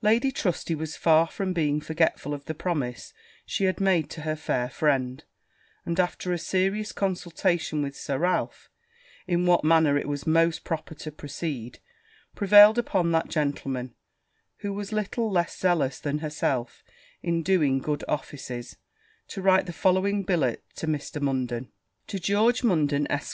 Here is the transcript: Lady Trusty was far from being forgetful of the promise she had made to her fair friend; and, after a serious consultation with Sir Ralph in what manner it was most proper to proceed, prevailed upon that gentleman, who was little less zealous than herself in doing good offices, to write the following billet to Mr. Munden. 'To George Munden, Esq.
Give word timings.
Lady 0.00 0.30
Trusty 0.30 0.76
was 0.76 0.96
far 0.96 1.26
from 1.26 1.52
being 1.52 1.80
forgetful 1.80 2.32
of 2.32 2.44
the 2.44 2.54
promise 2.54 3.12
she 3.44 3.64
had 3.64 3.80
made 3.80 4.08
to 4.10 4.20
her 4.20 4.36
fair 4.36 4.70
friend; 4.70 5.24
and, 5.84 5.98
after 5.98 6.32
a 6.32 6.38
serious 6.38 6.92
consultation 6.92 7.82
with 7.82 7.96
Sir 7.96 8.18
Ralph 8.18 8.70
in 9.26 9.44
what 9.44 9.64
manner 9.64 9.98
it 9.98 10.06
was 10.08 10.24
most 10.24 10.62
proper 10.62 10.94
to 10.94 11.10
proceed, 11.10 11.80
prevailed 12.36 12.78
upon 12.78 13.10
that 13.10 13.26
gentleman, 13.28 13.96
who 14.58 14.72
was 14.72 14.92
little 14.92 15.28
less 15.28 15.58
zealous 15.58 15.98
than 15.98 16.18
herself 16.18 16.84
in 17.20 17.42
doing 17.42 17.80
good 17.80 18.04
offices, 18.06 18.76
to 19.26 19.42
write 19.42 19.66
the 19.66 19.72
following 19.72 20.22
billet 20.22 20.62
to 20.76 20.86
Mr. 20.86 21.20
Munden. 21.20 21.72
'To 22.06 22.20
George 22.20 22.62
Munden, 22.62 23.08
Esq. 23.10 23.30